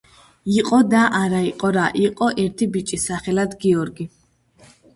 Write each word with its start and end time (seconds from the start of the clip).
იყო 0.53 0.79
და 0.93 1.01
არა 1.19 1.41
იყო 1.49 1.71
რა 1.77 1.85
იყო 2.05 2.31
ერთი 2.45 2.71
ბიჭი 2.79 3.01
სახელად 3.07 3.57
გიორგი 3.69 4.11